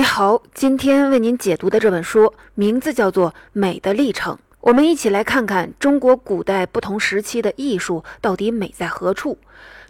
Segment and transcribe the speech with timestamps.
[0.00, 4.34] 你好，今天为您解读的这本书名字叫做《美的历程》。
[4.60, 9.36] 我们一起来看看中国古代不同时期的艺术到底美在何处，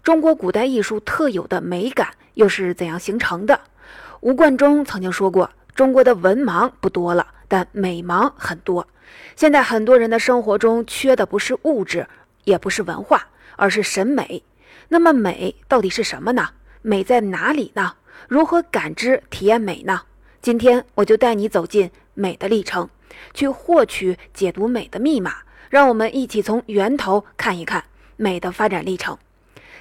[0.03, 3.61] 中国古代艺术特有的美感又是怎样形成的？
[4.19, 8.85] 吴冠中曾经说过：“中国的文盲不多了，但美盲很多。”
[9.37, 12.05] 现在很多人的生活中缺的不是物质，
[12.43, 14.43] 也不是文化，而是审美。
[14.89, 16.49] 那么美到底是什么呢？
[16.83, 17.93] 美在哪里呢？
[18.29, 20.03] 如何感知、体验美呢？
[20.41, 22.89] 今天我就带你走进美的历程，
[23.35, 25.35] 去获取解读美的密码。
[25.69, 27.85] 让我们一起从源头看一看
[28.17, 29.17] 美的发展历程。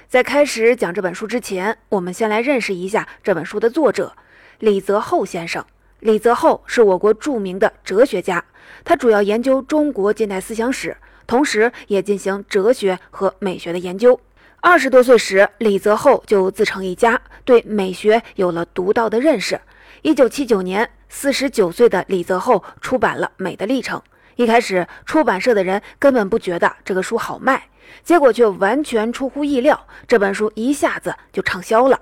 [0.08, 4.14] 在开始讲这本书之前，我们先来认识一下这本书的作者
[4.60, 5.64] 李泽厚先生。
[5.98, 8.44] 李泽厚是我国著名的哲学家，
[8.84, 10.96] 他主要研究中国近代思想史，
[11.26, 14.20] 同时也进行哲学和美学的研究。
[14.62, 19.58] 二十多岁时，李泽厚就自成一家，对美学有了独到的认识。
[20.02, 23.98] 一九七九年，四十九岁的李泽厚出版了《美的历程》。
[24.36, 27.68] 一开始，出版社的人根本不觉得这个书好卖，
[28.04, 31.98] 结果却完全出乎意料，这本书一下子就畅销了，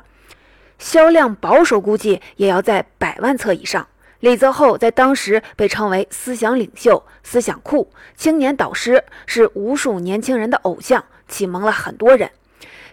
[0.81, 3.87] 销量保守估计也要在百万册以上。
[4.19, 12.29] 李泽厚在当时被称为思想领袖、思想库、青年导师，是无数年轻人的偶像，启蒙了很多人。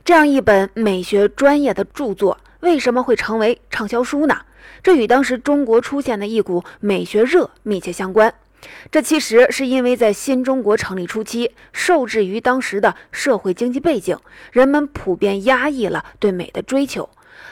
[0.06, 4.38] 这样一本美学专业的著作，为什么会成为畅销书呢？
[4.84, 8.32] 这与当时中国出现的一股美学热密切相关。
[8.92, 14.16] 这其实是因为在新中国成立初期，受制于当时的社会经济背景，
[14.52, 17.10] 人们普遍压抑了对美的追求。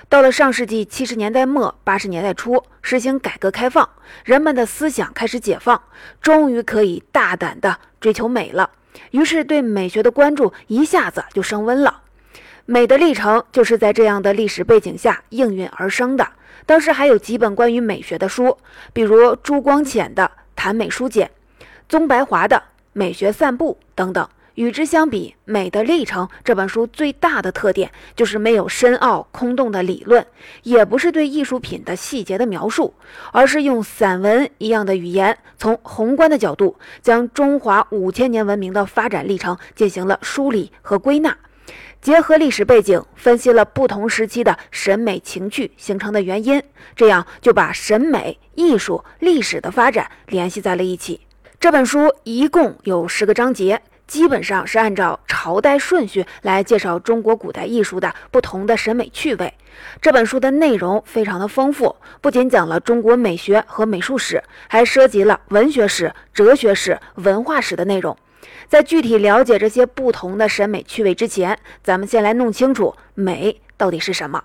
[0.07, 3.89] 到了上世纪七十年代末八十年代初，实行改革开放，
[4.23, 5.81] 人们的思想开始解放，
[6.21, 8.69] 终于可以大胆地追求美了。
[9.09, 12.01] 于是对美学的关注一下子就升温了。
[12.65, 16.25] 美的历程就是在这样的历史背景下应运而生的。
[16.65, 18.57] 当时还有几本关于美学的书，
[18.93, 20.23] 比如朱光潜的
[20.55, 21.27] 《谈美书简》，
[21.89, 22.55] 宗白华的
[22.93, 24.27] 《美学散步》等等。
[24.55, 30.25] 与之相比，《美的历程》这本书最大的特点就是没有深奥空洞的理论，
[30.61, 32.93] 也不是对艺术品的细节的描述，
[33.31, 41.35] 而是用散文一样的语言，从宏观的角度将中华五千年文明的发展历程进行了梳理和归纳。
[42.01, 46.61] 结合历史背景，分析了不同时期的审美情趣形成的原因，
[46.95, 51.21] 这样就把审美、艺术、历史的发展联系在了一起。
[51.59, 59.53] 这本书一共有十个章节，基本上是按照朝代顺序来介绍中国古代艺术的不同的审美趣味。
[60.01, 68.15] 这本书的内容非常的丰富，不仅讲了中国美学和美术史，还涉及了文学史、哲学史、文化史的内容。
[68.67, 74.43] 在具体了解这些不同的审美趣味之前，咱们先来弄清楚美到底是什么。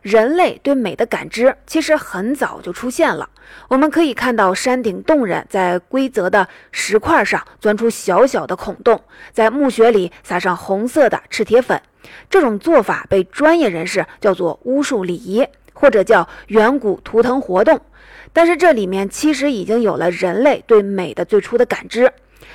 [0.00, 3.28] 人类对美的感知其实很早就出现了。
[3.66, 11.80] 我们可以看到山顶洞人在规则的石块上钻出小小的孔洞，在墓穴里撒上红色的赤铁粉。
[12.30, 15.44] 这种做法被专业人士叫做巫术礼仪，
[15.74, 17.80] 或者叫远古图腾活动。
[18.32, 22.12] 但是这里面其实已经有了人类对美的最初的感知。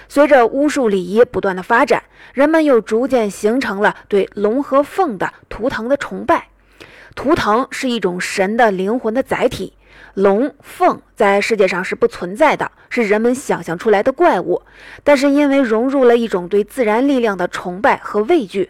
[0.08, 6.48] 随着巫术礼仪不断的发展，人们又逐渐形成了对龙和凤的图腾的崇拜。
[7.16, 9.74] 图腾是一种神的灵魂的载体，
[10.16, 14.62] 龙凤在世界上是不存在的，是人们想象出来的怪物。
[15.04, 18.70] 但是因为融入了一种对自然力量的崇拜和畏惧，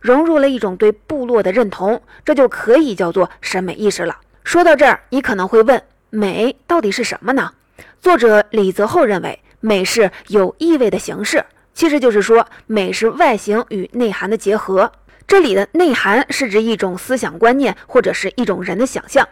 [0.00, 4.16] 融入了一种对部落的认同，这就可以叫做审美意识了。
[4.42, 7.52] 说到这儿，你可能会问：美到底是什么呢？
[8.00, 9.38] 作者李泽厚认为。
[9.64, 11.42] 美是有意味的形式，
[11.72, 14.92] 其实就是说，美是外形与内涵的结合。
[15.26, 19.26] 这里的内涵是指一种思想观念或者是一种人的想象。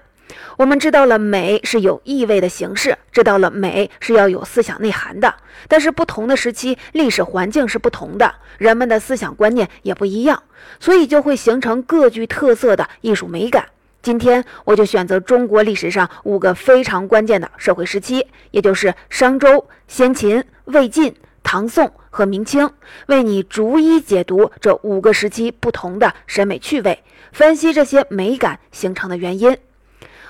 [0.57, 5.35] 我们知道了美是有意味的形式，知道了美是要有思想内涵的。
[5.69, 10.43] 但是不同的时期，历史环境是不同的，人们的思想观念也不一样，
[10.81, 13.67] 所以就会形成各具特色的艺术美感。
[14.03, 22.69] 今天我就选择中国历史上五个非常关键的社会时期，也就是商周、先秦、魏晋、唐宋和明清，
[23.07, 29.57] 为你逐一解读这五个时期不同的审美趣味，分析这些美感形成的原因。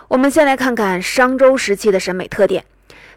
[0.09, 2.67] 我们先来看看商周时期的审美特点。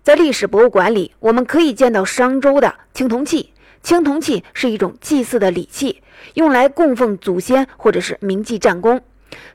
[0.04, 3.52] 在历史博物馆里，我们可以见到商周的青铜器。
[3.84, 6.02] 青铜器是一种祭祀的礼器，
[6.36, 9.02] 用来供奉祖先或者是铭记战功。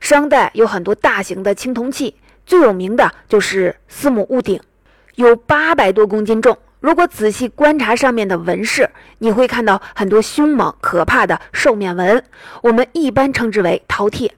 [0.01, 2.15] 商代有很多大型的青铜器，
[2.47, 4.61] 最有名的就是司母戊鼎，
[5.15, 6.57] 有八百多公斤重。
[6.81, 8.89] 如果仔细观察上面的纹饰，
[9.19, 12.25] 你会看到很多凶猛可怕的兽面纹，
[12.63, 14.31] 我们一般称之为饕餮。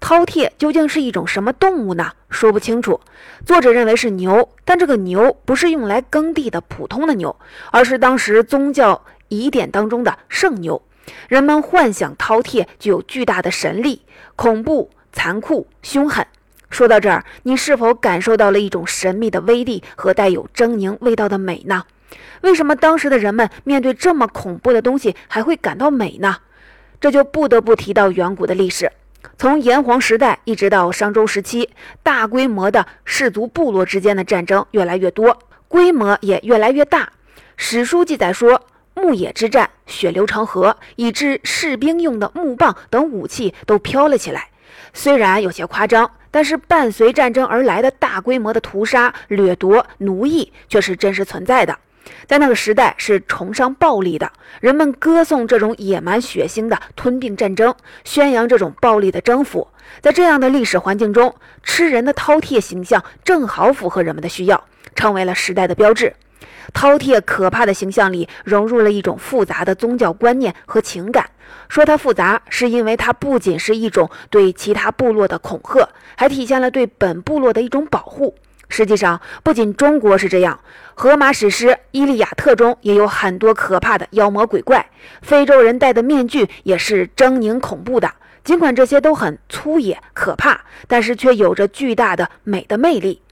[0.00, 2.10] 饕餮究竟是一种什么动物呢？
[2.28, 3.00] 说不清楚。
[3.46, 7.34] 作者认为是牛，但这个牛不是用来耕地的普通的牛，
[7.70, 10.82] 而是当时宗教仪典当中的圣牛。
[11.28, 14.02] 人们幻想饕餮具有巨大的神力，
[14.36, 16.26] 恐怖、残酷、凶狠。
[16.70, 21.84] 说到这儿，你是否感受到了一种神秘的威力和带有狰狞味道的美呢？
[22.40, 26.38] 为什么当时的人们面对这么恐怖的东西还会感到美呢？
[27.00, 28.90] 这就不得不提到远古的历史。
[29.38, 31.70] 从炎黄时代一直到商周时期，
[32.02, 37.10] 大规模的氏族部落之间的战争越来越多，规模也越来越大。
[37.56, 38.60] 史书记载说，
[38.94, 44.48] 牧野之战，血流成河，以致士兵用的木棒等武器都飘了起来。
[44.92, 51.78] 虽然有些夸张，但是伴随战争而来的大规模的屠杀、掠夺、奴役却是真实存在的。
[52.26, 54.30] 在那个时代是崇尚暴力的，
[54.60, 57.74] 人们歌颂这种野蛮血腥的吞并战争，
[58.04, 59.68] 宣扬这种暴力的征服。
[60.00, 64.64] 在这样的历史环境中，吃人的饕餮形象正好符合人们的需要，
[64.94, 66.14] 成为了时代的标志。
[66.72, 71.30] 饕餮可怕的形象里融入了一种复杂的宗教观念和情感。
[71.68, 78.34] 说它复杂，是因为它不仅是一种对其他部落的恐吓，还体现了对本部落的一种保护。
[78.68, 80.58] 实际上，不仅中国是这样，
[80.94, 84.84] 荷马史诗《伊利亚特》中也有很多可怕的妖魔鬼怪。
[85.22, 88.10] 非洲人戴的面具也是狰狞恐怖的。
[88.42, 93.22] 尽管这些都很粗野可怕，但是却有着巨大的美的魅力。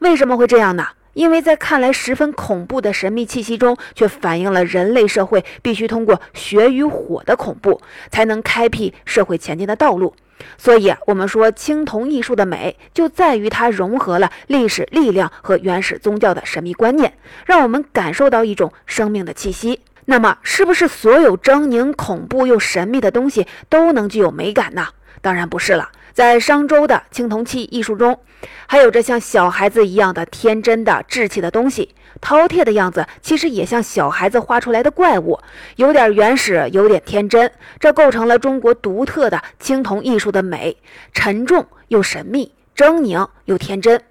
[0.00, 0.86] 为什么会这样呢？
[1.14, 7.80] 因为在看来十分恐怖的神秘气息中，却反映了人类社会必须通过血与火的恐怖，
[8.10, 10.14] 才能开辟社会前进的道路。
[10.56, 17.12] 所以，我们说青铜艺术的美，就在于它融合了历史力量和原始宗教的神秘观念，
[17.44, 19.80] 让我们感受到一种生命的气息。
[20.06, 24.86] 那么，是不是所有狰狞、恐怖又神秘的东西都能具有美感呢？
[25.20, 25.90] 当然不是了。
[26.12, 28.20] 在商周的青铜器艺术中，
[28.66, 31.94] 还有着像小孩子一样的天真的稚气的东西。
[32.20, 35.38] 饕餮的样子其实也像小孩子画出来的怪物，
[35.76, 40.76] 有点原始，有点天真，这构成了中国独特的青铜艺术的美：
[41.12, 44.02] 沉重又神秘，狰狞又天真。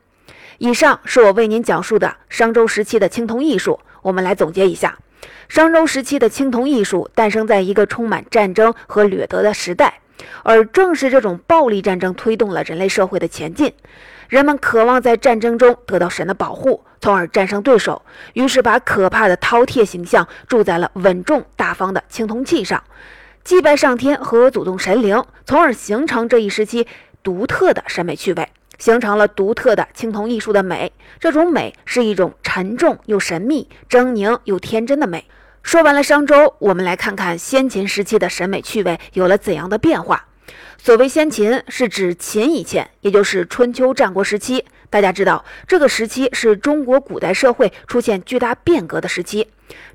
[0.58, 3.80] 以上是我为您讲述的商周时期的青铜艺术。
[4.02, 4.98] 我们来总结一下：
[5.48, 10.00] 商周时期的青铜艺术诞生在一个充满战争和掠夺的时代。
[10.44, 13.74] 而正是这种暴力战争推动了人类社会的前进，
[14.28, 18.02] 人们渴望在战争中得到神的保护，从而战胜对手，
[18.34, 22.84] 于是把可怕的饕餮形象铸在了稳重大方的青铜器上，
[23.44, 26.88] 祭拜上天和祖宗神灵，从而形成这一时期
[27.24, 30.92] 独特的审美趣味，形成了独特的青铜艺术的美。
[31.20, 35.26] 这种美是一种沉重又神秘、狰狞又天真的美。
[35.62, 40.26] 说完了商周，我们来看看先秦时期的审美趣味有了怎样的变化。
[40.78, 44.66] 所谓先秦，是指秦以前，也就是春秋战国时期。
[44.90, 49.48] 大家知道，这个时期是中国古代社会出现巨大变革的时期。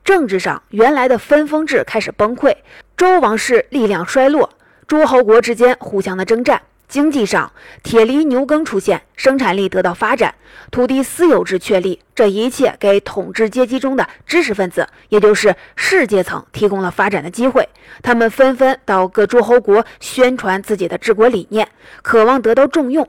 [0.05, 2.55] 政治上，原来的分封制开始崩溃，
[2.97, 4.51] 周王室力量衰落，
[4.87, 6.63] 诸侯国之间互相的征战。
[6.95, 7.51] 经济上，
[7.83, 10.33] 铁犁牛耕出现，生产力得到发展，
[10.71, 17.69] 土地私有制确立，这一切给统治阶级中的知识分子，也就是士阶层提供了发展的机会。
[18.01, 21.69] 他们纷纷到各诸侯国宣传自己的治国理念，
[22.03, 23.09] 渴望得到重用。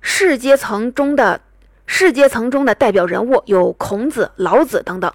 [0.00, 1.40] 士阶层中的
[1.92, 5.12] 士阶层中的代表人物有孔子、老子等等。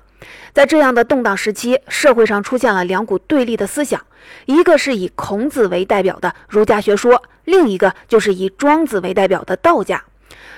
[0.54, 4.06] 在这样的动荡时期，社会上出现了两股对立的思想，
[4.46, 10.04] 一个是以孔子为代表的儒家学说，另一个就是以庄子为代表的道家。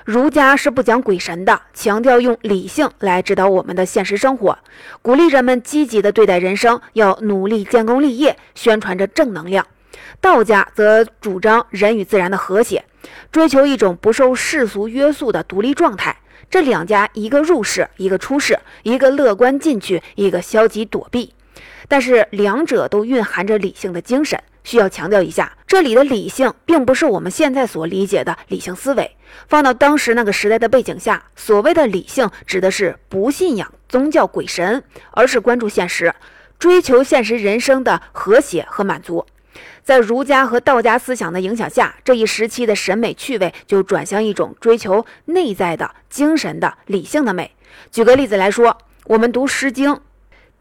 [0.05, 4.57] 儒家是不讲鬼神的，强调用理性来指导我们的现实生活，
[5.03, 9.67] 鼓励人们积极的对待人生，要努力建功立业，宣传着正能量。
[10.19, 12.83] 道家则主张人与自然的和谐，
[13.31, 16.17] 追求一种不受世俗约束的独立状态。
[16.49, 21.33] 这两家，一个入世，一个出世，一个乐观进取，一个消极躲避，
[21.87, 24.39] 但是两者都蕴含着理性的精神。
[24.63, 29.15] 需要强调一下，这里的理性并不是我们现在所理解的理性思维。
[29.47, 36.13] 放到当时那个时代的背景下，所谓的理性指的是不信仰宗教鬼神，而是关注现实，
[36.59, 39.25] 追求现实人生的和谐和满足。
[39.87, 47.49] 在儒家和道家思想的影响下，这一时期的审美趣味就转向一种追求内在的精神的理性的美。
[47.89, 49.91] 举个例子来说，我们读《诗经》：“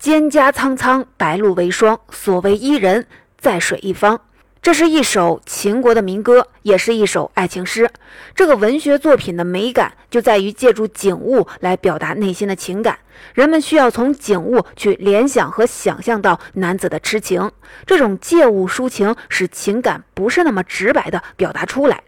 [0.00, 1.98] 蒹葭苍苍，白露为霜。
[2.10, 3.04] 所谓伊人，
[3.36, 4.20] 在水一方。”
[4.66, 7.88] 这是一首秦国的民歌，也是一首爱情诗。
[8.34, 12.98] 这个文学作品的美感就在于借助景物来表达内心的情感。
[13.32, 17.48] 人们需要从景物去联想和想象到男子的痴情。
[17.86, 22.02] 这种借物抒情，使情感不是那么直白的表达出来。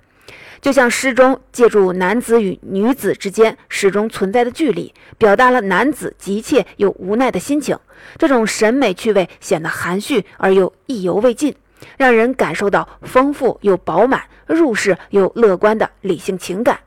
[0.61, 7.79] 就像诗中借助男子与女子之间始终存在的距离，表达了男子急切又无奈的心情。
[8.17, 11.55] 这种审美趣味显得含蓄而又意犹未尽，
[11.97, 16.79] 让人感受到丰富又饱满、入世又乐观的理性情感。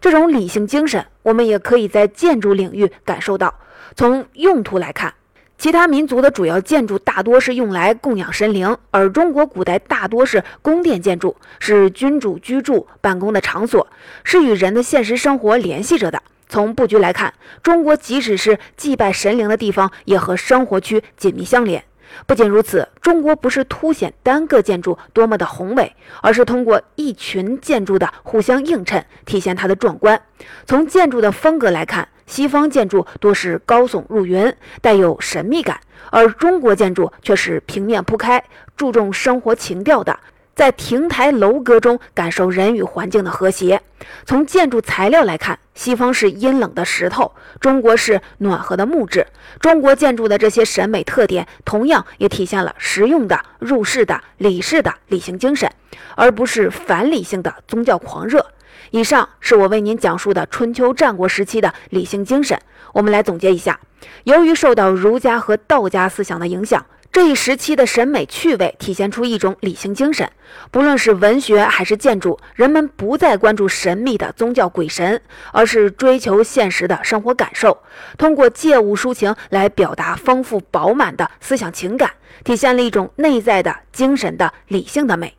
[0.00, 3.54] 这种理性精神，我们也可以在建筑领域感受到。
[3.94, 5.12] 从用途来看，
[5.56, 13.86] 其他民族的主要建筑大多是用来供养神灵，而中国古代大多是宫殿建筑，是君主居住、办公的场所，
[14.24, 16.20] 是与人的现实生活联系着的。
[16.48, 17.32] 从布局来看，
[17.62, 21.84] 中国即使是祭拜神灵的地方，也和生活区紧密相连。
[22.26, 30.20] 不仅如此，中国不是凸显单个建筑多么的宏伟，而是通过一群建筑的互相映衬，体现它的壮观。
[30.66, 35.78] 从建筑的风格来看，西方建筑多是高耸入云，带有神秘感，
[36.10, 38.42] 而中国建筑却是平面铺开，
[38.76, 40.18] 注重生活情调的。
[40.54, 43.80] 在亭台楼阁中感受人与环境的和谐。
[44.24, 49.26] 从建筑材料来看，西方是阴冷的石头，中国是暖和的木质。
[49.60, 55.70] 中国建筑的这些审美特点，同样也体现了实用的、入世的、理性的理性精神，
[56.14, 58.46] 而不是反理性的宗教狂热。
[58.90, 62.56] 以上是我为您讲述的春秋战国时期的理性精神。
[62.92, 63.80] 我们来总结一下：
[64.24, 66.84] 由于受到儒家和道家思想的影响。
[67.14, 70.28] 这一时期的审美趣味体现出一种理性精神，
[70.72, 77.78] 不论是文学还是建筑，人们不再关注神秘的宗教鬼神，而是追求现实的生活感受，
[78.18, 82.10] 通过借物抒情来表达丰富饱满的思想情感，
[82.42, 85.32] 体现了一种内在的精神的理性的美。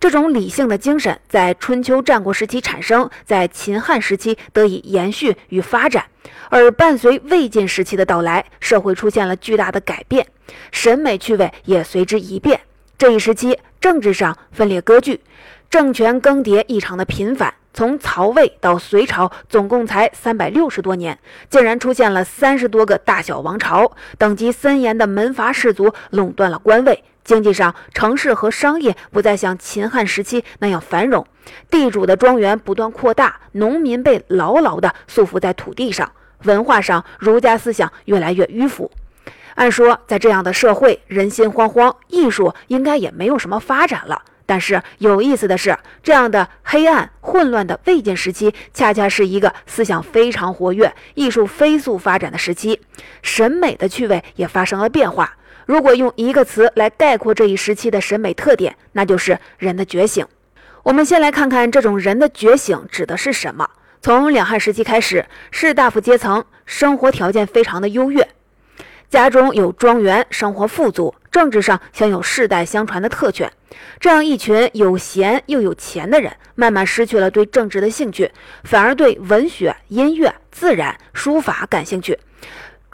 [0.00, 6.04] 这种理性的精神在春秋战国时期产生，在秦汉时期得以延续与发展，
[6.50, 10.26] 而伴随魏晋时期的到来，社会出现了巨大的改变，
[10.72, 12.60] 审美趣味也随之一变。
[12.98, 15.20] 这一时期政治上分裂割据，
[15.70, 17.54] 政权更迭异常的频繁。
[17.72, 21.18] 从曹魏到隋朝，总共才三百六十多年，
[21.50, 27.02] 竟然出现了三十多个大小王朝，等级森严的门阀士族垄断了官位。
[27.24, 31.26] 经济上，城市和商业不再像秦汉时期那样繁荣，
[31.70, 36.12] 地主的庄园不断扩大，农民被牢牢地束缚在土地上。
[36.42, 38.90] 文化上，儒家思想越来越迂腐。
[39.54, 44.20] 按说，在这样的社会，人心惶惶，艺术应该也没有什么发展了。
[44.44, 52.82] 但是有意思的是，这样的黑暗混乱的魏晋时期，恰恰是一个思想非常活跃、艺术飞速发展的时期，
[53.22, 55.36] 审美的趣味也发生了变化。
[55.66, 60.26] 如果用一个词来概括这一时期的审美特点，那就是人的觉醒。
[60.82, 63.68] 我们先来看看这种人的觉醒指的是什么。
[64.02, 68.28] 从两汉时期开始，士大夫阶层生活条件非常的优越，
[69.08, 73.50] 家中有庄园，生活富足，政治上享有世代相传的特权。
[73.98, 78.30] 这样一群有闲又有钱的人，慢慢失去了对政治的兴趣，
[78.64, 82.18] 反而对文学、音乐、自然、书法感兴趣。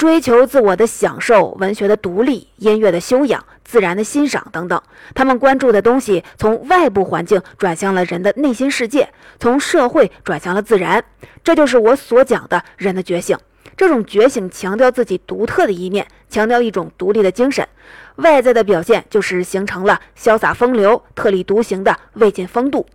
[0.01, 4.83] 追求自我的享受、文学的独立、音乐的修养、自然的欣赏等等，
[5.15, 11.05] 他们关注的东西从外部环境转向了人的内心世界，从社会转向了自然。
[11.45, 13.37] 这就是我所讲的人的觉醒。
[13.77, 17.69] 这种觉醒强调自己独特的一面，强调一种独立的精神。
[18.17, 22.87] 外在的表现就是形成了潇洒风流、特立独行的魏晋风度。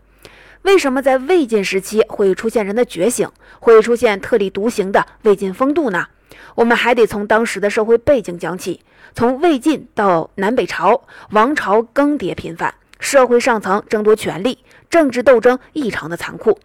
[0.63, 6.07] 为什么在魏晋时期会出现人的觉醒，会出现特立独行的魏晋风度呢？
[6.55, 8.81] 我们还得从当时的社会背景讲起。
[9.13, 14.59] 从魏晋到南北朝，王朝更迭频繁，社会上层争夺权力，
[14.89, 16.59] 政治斗争异常的残酷。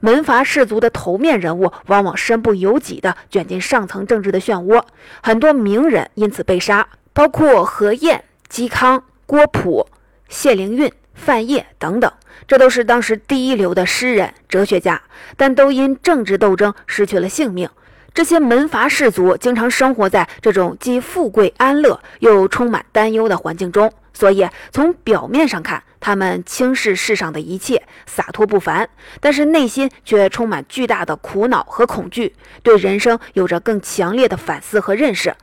[0.00, 4.82] 门阀士族的头面人物往往身不由己地卷进上层政治的漩涡，
[5.22, 9.86] 很多名人因此被杀，包括何晏、嵇康、郭璞、
[10.28, 12.12] 谢灵运、范晔等等。
[12.46, 15.00] 这都是当时第一流的诗人、哲学家，
[15.38, 17.70] 但都因政治斗争失去了性命。
[18.14, 28.88] 这些门阀士族经常生活在这种既富贵安乐又充满担忧的环境中，所以从表面上看，他们轻视世上的一切，洒脱不凡，
[29.20, 35.34] 但是内心却充满巨大的苦恼和恐惧，对人生有着更强烈的反思和认识。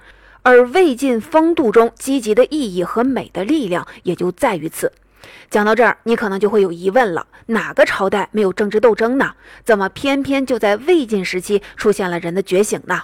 [0.42, 4.94] 而魏晋风度中积极的意义和美的力量，也就在于此。
[5.50, 9.34] 讲到这儿，你可能就会有疑问了：哪个朝代没有政治斗争呢？
[9.64, 13.04] 怎么偏偏就在魏晋时期出现了人的觉醒呢？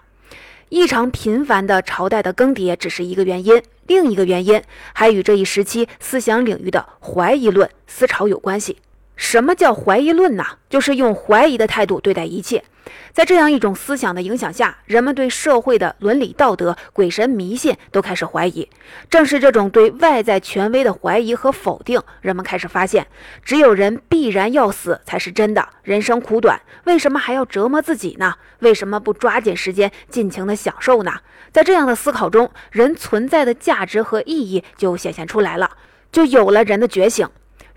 [0.69, 4.61] 异常频繁的朝代的更迭只是一个原因，另一个原因
[4.93, 8.77] 还与这一时期思想领域的怀疑论思潮有关系。
[9.17, 10.45] 什么叫怀疑论呢？
[10.69, 12.63] 就是用怀疑的态度对待一切。
[13.11, 18.69] 在这样一种思想的影响下，人们对社会的伦理道德、鬼神迷信都开始怀疑。
[19.09, 23.05] 正是这种对外在权威的怀疑和否定，人们开始发现，
[23.43, 25.67] 只有人必然要死才是真的。
[25.83, 28.35] 人生苦短，为什么还要折磨自己呢？
[28.59, 31.11] 为什么不抓紧时间尽情的享受呢？
[31.51, 35.71] 在这样的思考中，人存在的价值和意义就显现出来了，
[36.11, 37.27] 就有了人的觉醒。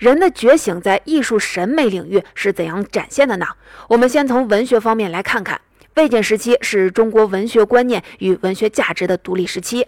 [0.00, 3.46] 人的觉醒在艺术审美领域是怎样展现的呢？
[3.86, 5.60] 我们先从文学方面来看看。
[5.96, 9.86] 魏晋时期是中国文学观念与文学价值的独立时期。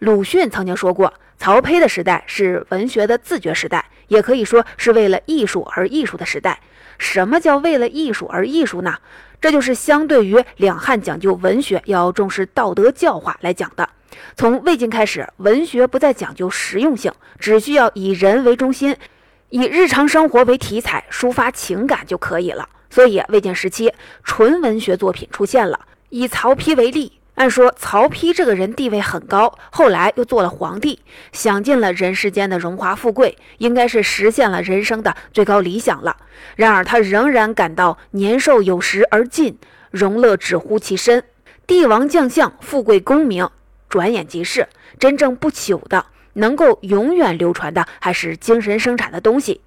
[0.00, 6.60] 鲁迅曾经说过，曹丕的时代是文学的自觉时代，也可以说是为了艺术而艺术的时代。
[6.98, 8.94] 什么叫为了艺术而艺术呢？
[9.40, 13.88] 这就是相对于两汉讲究文学要重视道德教化来讲的。
[14.36, 18.94] 从魏晋开始，文学不再讲究实用性，只需要以人为中心。
[19.50, 22.68] 以日常生活为题材，抒发情感就可以了。
[22.90, 25.80] 所以，魏晋时期纯文学作品出现了。
[26.10, 31.00] 以曹丕为例，按说曹丕这个人地位很高，后来又做了皇帝，
[31.32, 36.16] 享尽了人世间的荣华富贵，应该是实现了人生的最高理想了。
[36.54, 39.58] 然而，他仍然感到年寿有时而尽，
[39.90, 41.24] 荣乐只乎其身。
[41.66, 43.48] 帝王将相、富贵功名，
[43.88, 44.68] 转眼即逝，
[45.00, 46.06] 真正不朽的。
[46.34, 49.60] 能够永远流传的还是精神生产的东西。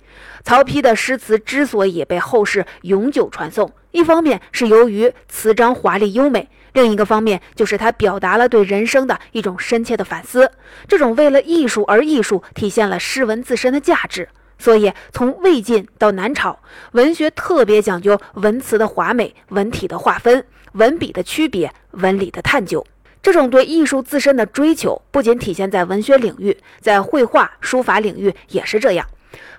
[0.43, 10.51] 曹丕的诗词之所以被后世永久传颂，一方面是由于词章华丽优美，另一个方面就是他表达了对人生的一种深切的反思。
[10.88, 14.29] 这种为了艺术而艺术，体现了诗文自身的价值。
[14.59, 16.59] 所以，从魏晋到南朝，
[16.93, 22.83] 文学特别讲究文词的华美、文体的划分、文笔的区别、文理的探究。
[23.27, 29.05] 这种对艺术自身的追求，不仅体现在文学领域，在绘画、书法领域也是这样。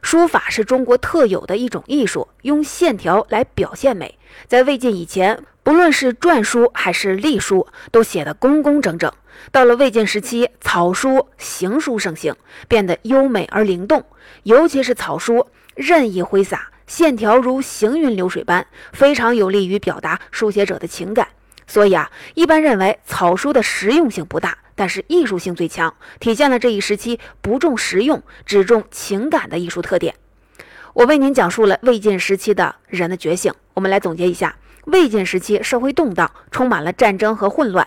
[0.00, 4.18] 书法是中国特有的一种艺术，用线条来表现美。
[4.46, 9.12] 在魏晋以前，不论是篆书还是隶书，都写得工工整整。
[9.52, 12.34] 到了魏晋时期，草书、行书盛行，
[12.68, 14.02] 变得优美而灵动。
[14.44, 21.28] 尤其是草书，任意挥洒，线条如行云流水般，非常有利于表达书写者的情感。
[21.68, 30.14] 所以啊，一般认为草书的实用性不大，但是艺术性最强，体现了这一时期不重实用、只重情感的艺术特点。
[30.94, 33.52] 我为您讲述了魏晋时期的人的觉醒。
[33.74, 37.86] 我们来总结一下：魏晋时期社会动荡，充满了战争和混乱。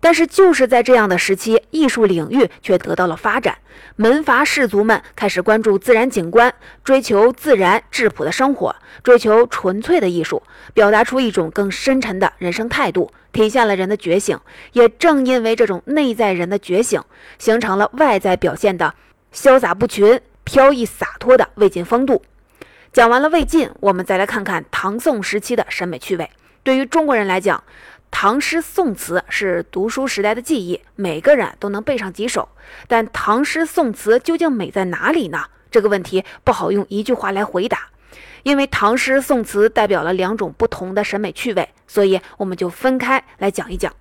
[0.00, 3.56] 但是就是在这样的时期，艺术领域却得到了发展。
[3.96, 6.52] 门阀士族们开始关注自然景观，
[6.82, 14.38] 追求自然质朴的生活，追求纯粹的艺术，表达出一种更深沉的人生态度，体现了人的觉醒。
[14.72, 17.00] 也正因为这种内在人的觉醒，
[17.38, 18.94] 形成了外在表现的
[19.32, 22.22] 潇洒不群、飘逸洒脱的魏晋风度。
[22.92, 26.28] 讲完了魏晋，我们再来看看唐宋时期的审美趣味。
[26.62, 27.62] 对于中国人来讲，
[28.16, 32.48] 唐诗宋词是读书时代的记忆，每个人都能背上几首。
[32.86, 35.46] 但唐诗宋词究竟美在哪里呢？
[35.68, 37.88] 这个问题不好用一句话来回答，
[38.44, 43.92] 因为唐诗宋词代表了两种不同的审美趣味，所以我们就分开来讲一讲。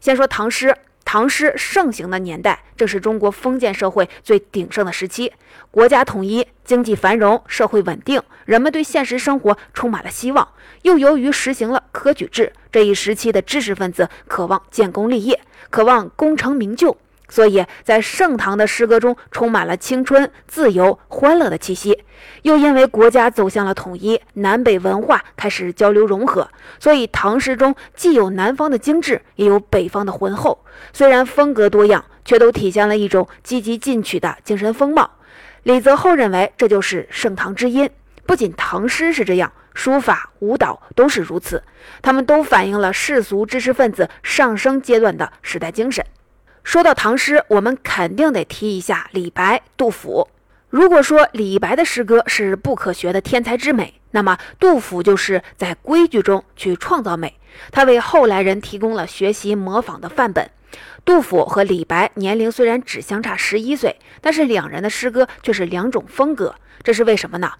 [0.00, 0.76] 先说唐诗。
[1.12, 5.32] 唐诗盛行的年代，正是中国封建社会最鼎盛的时期，
[5.68, 10.46] 国家统一，经济繁荣，社会稳定，人们对现实生活充满了希望。
[10.82, 16.96] 又由于实行了科举制，这一时期的知识分子渴望建功立业，渴望功成名就。
[17.30, 22.04] 所以在盛唐的诗歌中充满了青春、自由、欢乐的气息。
[22.42, 30.62] 又因为国家走向了统一，南北文化开始交流融合，所以唐诗中既有南方的精致，也有北方的浑厚。
[30.92, 35.10] 虽然风格多样，却都体现了一种积极进取的精神风貌。
[35.62, 37.88] 李泽厚认为，这就是盛唐之音。
[38.26, 41.62] 不仅唐诗是这样，书法、舞蹈都是如此，
[42.02, 46.04] 他们都反映了世俗知识分子上升阶段的时代精神。
[46.70, 50.28] 说到唐诗，我们肯定得提一下李白、杜甫。
[50.68, 57.34] 如果说李白的诗歌是不可学的天才之美，那么杜甫就是在规矩中去创造美，
[57.72, 60.48] 他为后来人提供了学习模仿的范本。
[61.04, 66.54] 杜甫和李白年龄虽然只相差十一岁，但是两人的诗歌却是两种风格，
[66.84, 67.50] 这是为什么呢？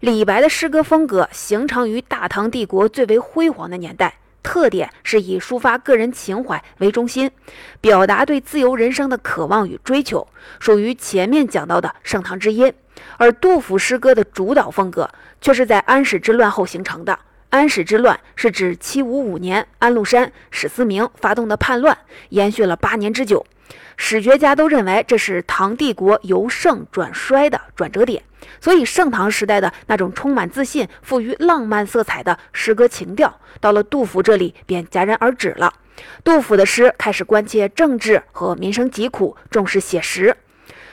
[0.00, 4.16] 李白的诗歌风格形成于大唐帝国最为辉煌的年代。
[4.42, 7.30] 特点是以抒发个人情怀为中心，
[7.80, 10.26] 表达对自由人生的渴望与追求，
[10.58, 12.72] 属于前面讲到的盛唐之音。
[13.16, 15.08] 而杜甫诗歌的主导风格
[15.40, 17.18] 却是在安史之乱后形成的。
[17.48, 21.96] 安史之乱是指七五五年安禄山、史思明发动的叛乱，
[22.28, 23.44] 延续了八年之久。
[23.96, 28.22] 史学家都认为这是唐帝国由盛转衰的转折点，
[28.60, 35.72] 所以盛唐时代的那种充满自信、富于浪漫色彩的诗歌情调，到了杜甫这里便戛然而止了。
[36.24, 40.36] 杜甫的诗开始关切政治和民生疾苦，重视写实。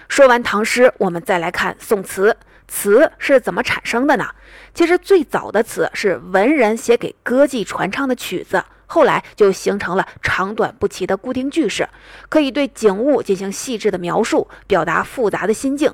[0.10, 2.36] 说完唐诗，我们再来看宋词。
[2.70, 4.28] 词是怎么产生的呢？
[4.74, 11.88] 其实最早的词是文人写给歌妓传唱的曲子，后来就形成了长短不齐的固定句式，
[12.28, 15.94] 可以对景物进行细致的描述，表达复杂的心境。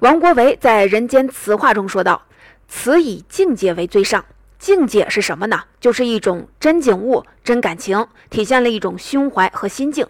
[0.00, 2.20] 王国维在《人间词话》中说道
[2.68, 4.24] ：“词以境界为最上。”
[4.58, 5.62] 境界是什么呢？
[5.78, 10.06] 就是一种真景物、真感情，体现了一种胸怀和心境。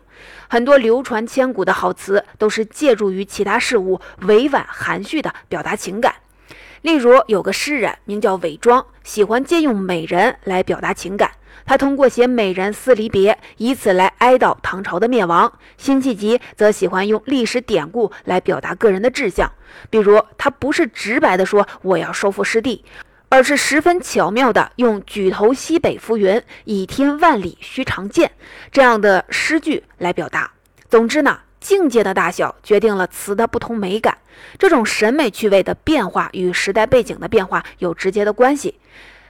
[0.49, 6.15] 很多流传千古的好词，都是借助于其他事物，委婉含蓄地表达情感。
[6.83, 11.33] 例如，有个诗人名叫韦庄，喜欢借用美人来表达情感。
[11.67, 15.53] 他通过写美人思离别，以此来哀悼唐朝的灭亡。
[15.77, 19.51] 辛弃疾则喜欢用历史典故来表达个人的志向。
[19.91, 22.85] 比如，他不是直白地说“我要收复失地”。
[23.31, 28.31] 而是十分巧妙地用“举头西北浮云，倚天万里须长剑”
[28.71, 30.49] 这样的诗句来表达。
[30.89, 34.17] 总之呢，境界的大小决定了词的不同美感。
[34.57, 38.79] 这种审美趣味的变化与时代背景的变化有直接的关系。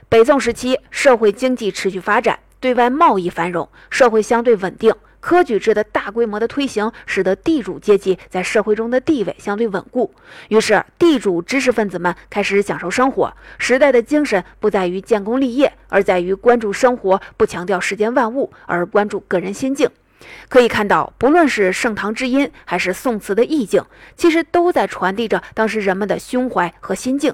[0.07, 4.93] 北宋时期，社会经济持续发展，对外贸易繁荣，社会相对稳定。
[5.19, 10.13] 科举制的大规模的推行，使得地主阶级在社会中的地位相对稳固。
[10.49, 13.33] 于是，地主知识分子们开始享受生活。
[13.57, 19.89] 时代的精神不在于建功立业，而在于关注生活，不强调世间万物，而关注个人心境。
[20.47, 23.83] 可以看到，不论是盛唐之音，还是宋词的意境，
[24.15, 27.33] 其实都在传递着当时人们的胸怀和心境。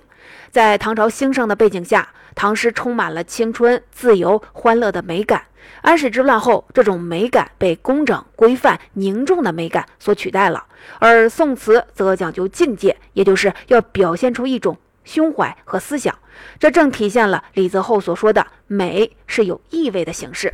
[0.50, 5.44] 在唐朝兴盛的背景下，唐诗充满了青春、自由、欢乐的美感。
[5.82, 10.65] 安史之乱后，这种美感被工整、规范、凝重的美感所取代了，
[11.00, 16.17] 而宋词则讲究境界，也就是要表现出一种胸怀和思想。
[16.60, 20.54] 这正体现了李泽厚所说的“美是有意味的形式”。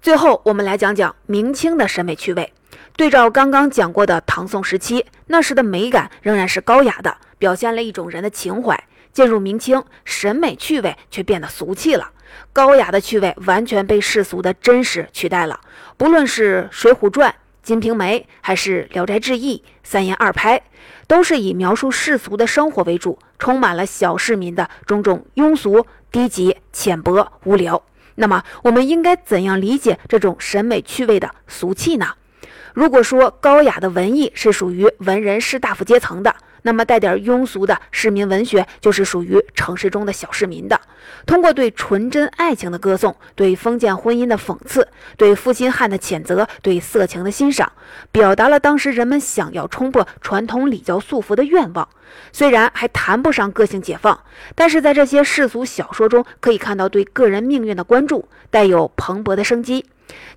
[0.00, 2.52] 最后，我们来讲讲明清的审美趣味。
[2.96, 8.82] 对照刚刚讲过的唐宋时期，那时的美感仍然是高雅的，表现了一种人的情怀。
[9.12, 12.10] 进入明清，审美趣味却变得俗气了。
[12.52, 15.60] 高雅的趣味完全被世俗的真实取代了。
[15.96, 17.30] 不论是《水浒传》
[17.62, 20.58] 《金瓶梅》，还是《聊斋志异》《三言二拍》，
[21.06, 27.82] 都是以描述世俗的生活为主，充满了小市民的种种庸俗、低级、浅薄、无聊。
[28.14, 32.14] 那么，我们应该怎样理解这种审美趣味的俗气呢？
[32.74, 40.80] 如果说高雅的文艺是属于文人士大夫阶层的，那么带点庸俗的市民文学就是属于城市中的小市民的。
[41.26, 47.70] 通过对纯真爱情的歌颂，对封建婚姻的讽刺，对负心汉的谴责，对色情的欣赏，
[48.10, 51.88] 表达了当时人们想要冲破传统礼教束缚的愿望。
[52.32, 54.18] 虽然还谈不上个性解放，
[54.54, 59.86] 但是在这些世俗小说中，可以看到对个人命运的关注，带有蓬勃的生机。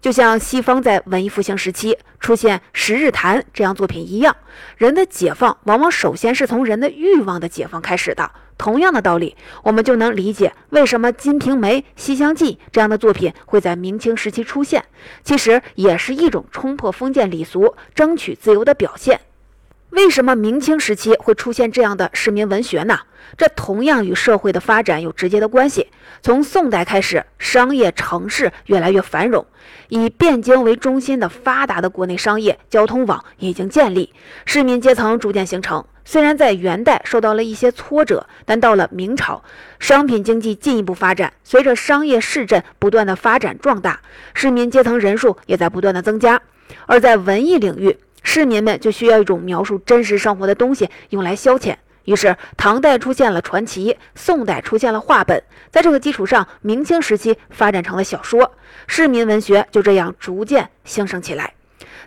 [0.01, 4.35] 就像西方在文艺复兴时期出现《十日谈》这样作品一样，
[4.77, 8.31] 人的解放往往首先是从人的欲望的解放开始的。
[8.57, 14.85] 同样的道理，我们就能理解为什么《金瓶梅》《西厢记》这样的作品会在明清时期出现，
[15.23, 19.19] 其实也是一种冲破封建礼俗、争取自由的表现。
[19.95, 22.99] 为什么明清时期会出现这样的市民文学呢？
[23.37, 25.87] 这同样与社会的发展有直接的关系。
[26.21, 29.45] 从宋代开始，商业城市越来越繁荣，
[29.87, 34.13] 以汴京为中心的发达的国内商业交通网已经建立，
[34.45, 35.85] 市民阶层逐渐形成。
[36.03, 39.45] 虽然在元代受到了一些挫折，但到了明朝，
[39.79, 44.01] 商品经济进一步发展，随着商业市镇不断的发展壮大，
[44.33, 46.41] 市民阶层人数也在不断的增加。
[46.85, 58.51] 而在文艺领域，市民们就需要一种描述真实生活的东西用来消遣，于是唐代出现了传奇，宋代出现了话本，在这个基础上，明清时期发展成了小说，
[58.87, 61.53] 市民文学就这样逐渐兴盛起来。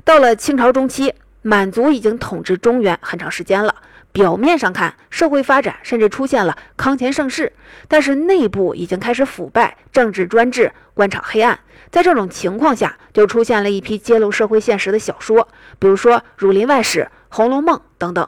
[0.04, 3.74] 到了清朝中期，满族已经统治中原很长时间了，
[4.12, 7.52] 表面上看社会发展甚至出现了康乾盛世，
[7.86, 11.58] 但是内部已经开始腐败，政治专制，官场黑暗。
[11.90, 18.26] 在这种情况下，就出现了一批揭露社会现实的小说，比如说《儒林外史》《红楼梦》等等。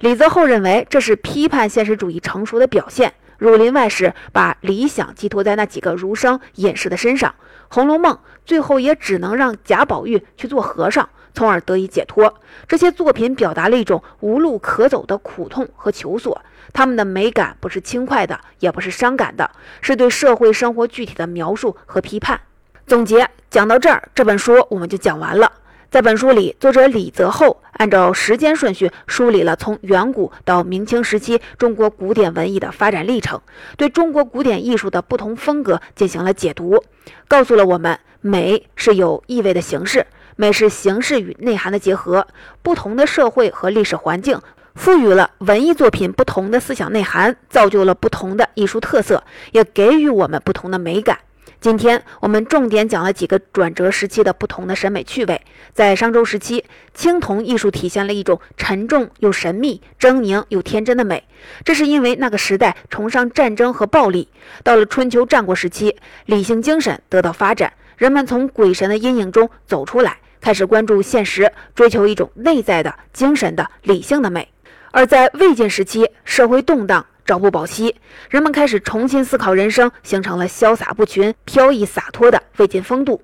[0.00, 3.10] 李泽厚认为，这是批判现实主义成熟的表现。
[3.38, 7.30] 《儒林外史》把理想寄托在那几个儒生隐士的身上，
[7.68, 8.14] 《红楼梦》
[8.46, 12.32] 最后也只能让贾宝玉去做和尚，从而得以解脱。
[12.66, 16.40] 这些作品表达了一种无路可走的苦痛和求索，
[16.72, 19.50] 他们的美感不是轻快的，也不是伤感的，
[19.82, 22.40] 是对社会生活具体的描述和批判。
[22.86, 25.52] 总结讲到这儿，这本书我们就讲完了。
[25.90, 33.40] 在本书里，作者李泽厚按照时间顺序梳理了从远古到明清时期中国古典文艺的发展历程，
[33.76, 36.82] 对中国古典艺术的不同风格进行了解读，
[37.28, 40.04] 告诉了我们美是有意味的形式，
[40.36, 42.26] 美是形式与内涵的结合。
[42.62, 44.40] 不同的社会和历史环境
[44.74, 51.18] 赋予了文艺作品不同的思想内涵，造就了不同的艺术特色，也给予我们不同的美感。
[51.60, 55.40] 今天我们重点讲了几个转折时期的不同的审美趣味。
[55.72, 61.24] 在商周时期，青铜艺术体现了一种沉重又神秘、狰狞又天真的美，
[61.64, 64.28] 这是因为那个时代崇尚战争和暴力。
[64.62, 74.46] 到了春秋战国时期，理性精神得到发展，人们从鬼神的阴影中走出来，开始关注现实，追求一种内在的精神的理性的美。
[74.90, 77.06] 而在魏晋时期，社会动荡。
[77.24, 77.96] 朝不保夕，
[78.28, 83.22] 人们开始重新思考人生，形成了潇洒不群、飘逸洒脱的魏晋风度。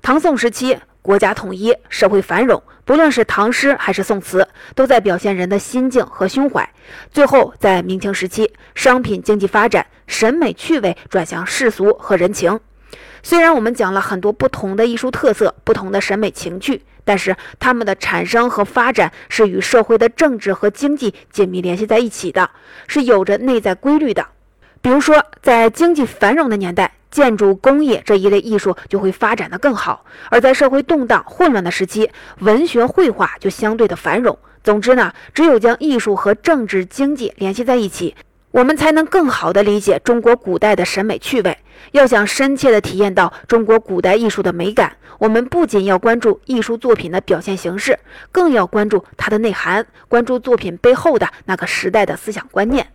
[0.00, 6.66] 唐宋时期，国家统一，社会繁荣，不论是唐诗还是宋词，都在表现人的心境和胸怀。
[7.10, 12.58] 最后，在明清时期，商品经济发展，审美趣味转向世俗和人情。
[13.22, 22.50] 虽然我们讲了很多不同的艺术特色、不同的审美情趣，但是它们的产生和发展是与社会的政治和经济紧密联系在一起的，
[22.86, 24.26] 是有着内在规律的。
[24.80, 34.36] 比如说，在经济繁荣的年代，建筑工业这一类艺术就会发展的更好；而在社会动荡混乱的时期，文学绘画就相对的繁荣。
[34.64, 38.16] 总之呢，只有将艺术和政治经济联系在一起。
[38.52, 41.58] 我们才能更好地理解中国古代的审美趣味。
[41.92, 47.98] 要想深切地体验到中国古代艺术的美感，我们不仅要关注艺术作品的表现形式，
[48.30, 52.86] 更要关注它的内涵，关注作品背后的那个时代的思想观念。